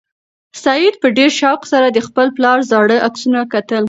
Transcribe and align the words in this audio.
سعید 0.63 0.95
په 1.01 1.07
ډېر 1.17 1.31
شوق 1.41 1.61
سره 1.71 1.87
د 1.91 1.99
خپل 2.07 2.27
پلار 2.35 2.59
زاړه 2.69 2.97
عکسونه 3.07 3.39
کتل. 3.53 3.79